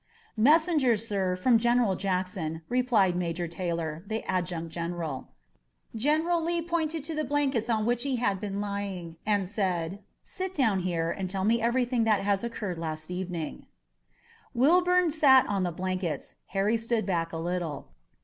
"Messengers, 0.41 1.07
sir, 1.07 1.35
from 1.35 1.59
General 1.59 1.95
Jackson," 1.95 2.63
replied 2.69 3.15
Major 3.15 3.47
Taylor, 3.47 4.03
the 4.07 4.23
Adjutant 4.23 4.69
General. 4.69 5.27
General 5.95 6.41
Lee 6.43 6.59
pointed 6.63 7.03
to 7.03 7.13
the 7.13 7.23
blankets 7.23 7.69
on 7.69 7.85
which 7.85 8.01
he 8.01 8.15
had 8.15 8.41
been 8.41 8.59
lying, 8.59 9.17
and 9.27 9.47
said: 9.47 9.99
"Sit 10.23 10.55
down 10.55 10.79
here 10.79 11.11
and 11.11 11.29
tell 11.29 11.43
me 11.43 11.61
everything 11.61 12.03
that 12.05 12.43
occurred 12.43 12.79
last 12.79 13.11
evening." 13.11 13.67
Wilbourn 14.55 15.11
sat 15.11 15.43
down 15.43 15.53
on 15.53 15.61
the 15.61 15.71
blankets. 15.71 16.33
Harry 16.47 16.77
stood 16.77 17.05
back 17.05 17.31
a 17.31 17.37
little. 17.37 17.89